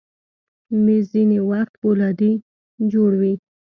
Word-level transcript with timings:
مېز 0.83 1.03
ځینې 1.13 1.39
وخت 1.51 1.73
فولادي 1.81 2.33
جوړ 2.91 3.11
وي. 3.21 3.33